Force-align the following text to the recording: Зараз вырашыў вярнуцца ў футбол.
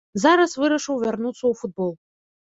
Зараз 0.21 0.53
вырашыў 0.61 0.97
вярнуцца 1.03 1.35
ў 1.35 1.53
футбол. 1.59 1.93